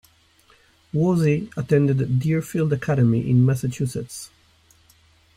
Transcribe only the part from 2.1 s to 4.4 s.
Deerfield Academy in Massachusetts.